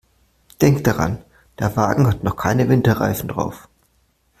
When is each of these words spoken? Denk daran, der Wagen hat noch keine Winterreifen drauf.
Denk 0.63 0.83
daran, 0.83 1.19
der 1.59 1.75
Wagen 1.77 2.07
hat 2.07 2.23
noch 2.23 2.35
keine 2.35 2.69
Winterreifen 2.69 3.27
drauf. 3.27 3.69